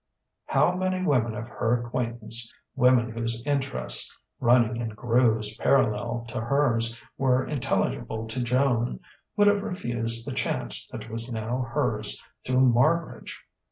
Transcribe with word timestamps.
How 0.47 0.75
many 0.75 1.05
women 1.05 1.35
of 1.35 1.47
her 1.47 1.79
acquaintance 1.85 2.51
women 2.75 3.11
whose 3.11 3.45
interests, 3.45 4.17
running 4.39 4.77
in 4.77 4.89
grooves 4.89 5.55
parallel 5.57 6.25
to 6.29 6.41
hers, 6.41 6.99
were 7.19 7.45
intelligible 7.45 8.25
to 8.25 8.41
Joan 8.41 9.01
would 9.37 9.45
have 9.45 9.61
refused 9.61 10.27
the 10.27 10.33
chance 10.33 10.87
that 10.87 11.11
was 11.11 11.31
now 11.31 11.69
hers 11.75 12.19
through 12.43 12.61
Marbridge? 12.61 13.37